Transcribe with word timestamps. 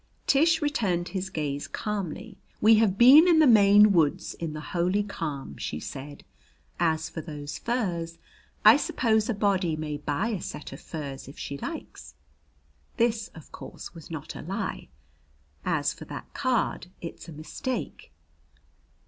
Tish 0.25 0.63
returned 0.63 1.09
his 1.09 1.29
gaze 1.29 1.67
calmly. 1.67 2.39
"We 2.59 2.77
have 2.77 2.97
been 2.97 3.27
in 3.27 3.37
the 3.37 3.45
Maine 3.45 3.91
woods 3.91 4.33
in 4.33 4.53
the 4.53 4.59
holy 4.73 5.03
calm," 5.03 5.57
she 5.57 5.79
said. 5.79 6.23
"As 6.79 7.07
for 7.07 7.21
those 7.21 7.59
furs, 7.59 8.17
I 8.65 8.77
suppose 8.77 9.29
a 9.29 9.33
body 9.35 9.75
may 9.75 9.97
buy 9.97 10.29
a 10.29 10.41
set 10.41 10.73
of 10.73 10.81
furs 10.81 11.27
if 11.27 11.37
she 11.37 11.55
likes." 11.59 12.15
This, 12.97 13.27
of 13.35 13.51
course, 13.51 13.93
was 13.93 14.09
not 14.09 14.33
a 14.33 14.41
lie. 14.41 14.87
"As 15.63 15.93
for 15.93 16.05
that 16.05 16.33
card, 16.33 16.87
it's 16.99 17.29
a 17.29 17.31
mistake." 17.31 18.11